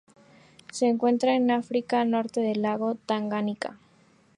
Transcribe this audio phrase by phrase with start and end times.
[0.71, 3.77] Se encuentran en África: norte del lago Tanganika.